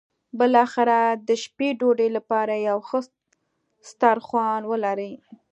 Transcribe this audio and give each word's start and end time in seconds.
بالاخره 0.39 0.99
د 1.27 1.29
شپې 1.43 1.69
ډوډۍ 1.79 2.09
لپاره 2.17 2.53
یو 2.67 2.77
ښه 2.87 2.99
سترخوان 3.89 4.61
ولري. 4.71 5.13